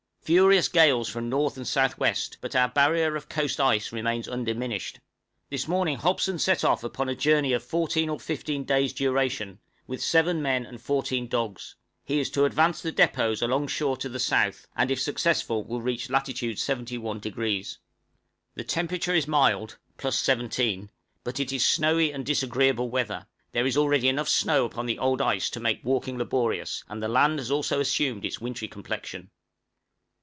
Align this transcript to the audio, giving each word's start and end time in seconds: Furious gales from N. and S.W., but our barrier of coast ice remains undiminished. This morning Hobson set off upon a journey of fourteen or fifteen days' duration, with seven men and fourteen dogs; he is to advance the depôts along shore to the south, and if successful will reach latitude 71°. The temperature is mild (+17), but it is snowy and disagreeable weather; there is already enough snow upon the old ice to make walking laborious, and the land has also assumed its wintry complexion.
Furious 0.23 0.69
gales 0.69 1.09
from 1.09 1.33
N. 1.33 1.33
and 1.33 1.59
S.W., 1.61 2.13
but 2.41 2.55
our 2.55 2.69
barrier 2.69 3.15
of 3.17 3.27
coast 3.27 3.59
ice 3.59 3.91
remains 3.91 4.27
undiminished. 4.29 4.99
This 5.49 5.67
morning 5.67 5.97
Hobson 5.97 6.37
set 6.39 6.63
off 6.63 6.83
upon 6.85 7.09
a 7.09 7.15
journey 7.15 7.51
of 7.53 7.63
fourteen 7.63 8.07
or 8.07 8.17
fifteen 8.19 8.63
days' 8.63 8.93
duration, 8.93 9.59
with 9.87 10.01
seven 10.01 10.39
men 10.41 10.63
and 10.65 10.79
fourteen 10.79 11.27
dogs; 11.27 11.75
he 12.05 12.19
is 12.19 12.29
to 12.29 12.45
advance 12.45 12.81
the 12.83 12.91
depôts 12.93 13.41
along 13.41 13.67
shore 13.69 13.97
to 13.97 14.07
the 14.07 14.19
south, 14.19 14.67
and 14.75 14.89
if 14.91 15.01
successful 15.01 15.63
will 15.65 15.81
reach 15.81 16.07
latitude 16.09 16.55
71°. 16.57 17.77
The 18.55 18.63
temperature 18.63 19.15
is 19.15 19.27
mild 19.27 19.79
(+17), 19.97 20.89
but 21.25 21.39
it 21.41 21.51
is 21.51 21.65
snowy 21.65 22.13
and 22.13 22.23
disagreeable 22.25 22.89
weather; 22.91 23.25
there 23.53 23.65
is 23.67 23.75
already 23.75 24.07
enough 24.07 24.29
snow 24.29 24.63
upon 24.65 24.85
the 24.85 24.99
old 24.99 25.19
ice 25.19 25.49
to 25.49 25.59
make 25.59 25.83
walking 25.83 26.17
laborious, 26.19 26.83
and 26.87 27.01
the 27.03 27.09
land 27.09 27.39
has 27.39 27.49
also 27.51 27.79
assumed 27.81 28.23
its 28.23 28.39
wintry 28.39 28.67
complexion. 28.69 29.29